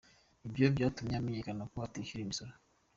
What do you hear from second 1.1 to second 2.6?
amenyekana ko atishyura imisoro.